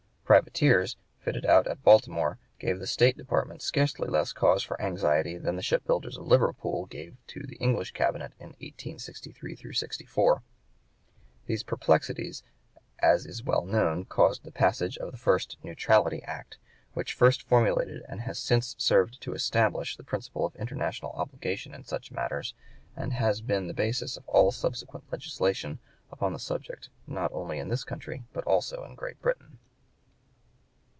Privateers 0.31 0.95
fitted 1.19 1.45
out 1.45 1.67
at 1.67 1.83
Baltimore 1.83 2.37
gave 2.57 2.79
the 2.79 2.87
State 2.87 3.17
Department 3.17 3.61
scarcely 3.61 4.07
less 4.07 4.31
cause 4.31 4.63
for 4.63 4.81
anxiety 4.81 5.37
than 5.37 5.57
the 5.57 5.61
shipbuilders 5.61 6.15
of 6.17 6.25
Liverpool 6.25 6.85
gave 6.85 7.17
to 7.27 7.41
the 7.45 7.57
English 7.57 7.91
Cabinet 7.91 8.31
in 8.39 8.51
1863 8.61 9.73
64. 9.73 10.41
These 11.47 11.63
perplexities, 11.63 12.43
as 12.99 13.25
is 13.25 13.43
well 13.43 13.65
known, 13.65 14.05
caused 14.05 14.45
the 14.45 14.53
passage 14.53 14.95
of 14.99 15.11
the 15.11 15.17
first 15.17 15.57
"Neutrality 15.63 16.23
Act," 16.23 16.57
which 16.93 17.11
first 17.13 17.43
formulated 17.45 18.01
and 18.07 18.21
has 18.21 18.39
since 18.39 18.73
served 18.77 19.19
to 19.23 19.33
establish 19.33 19.97
the 19.97 20.03
principle 20.05 20.45
of 20.45 20.55
international 20.55 21.11
obligation 21.11 21.73
in 21.73 21.83
such 21.83 22.09
matters, 22.09 22.53
and 22.95 23.11
has 23.11 23.41
been 23.41 23.67
the 23.67 23.73
basis 23.73 24.15
of 24.15 24.25
all 24.29 24.53
subsequent 24.53 25.11
legislation 25.11 25.79
upon 26.09 26.31
the 26.31 26.39
subject 26.39 26.87
not 27.05 27.33
only 27.33 27.59
in 27.59 27.67
this 27.67 27.83
country 27.83 28.23
but 28.31 28.45
also 28.45 28.85
in 28.85 28.95
Great 28.95 29.21
Britain. 29.21 29.57